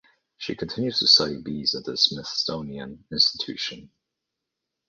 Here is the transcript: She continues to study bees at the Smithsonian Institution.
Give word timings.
She 0.35 0.55
continues 0.55 0.97
to 0.97 1.07
study 1.07 1.39
bees 1.43 1.75
at 1.75 1.83
the 1.83 1.95
Smithsonian 1.95 3.05
Institution. 3.11 3.91